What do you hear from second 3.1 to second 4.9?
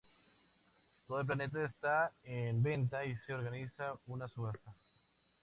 se organiza una subasta.